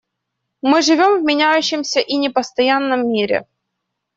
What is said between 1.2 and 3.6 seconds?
меняющемся и непостоянном мире.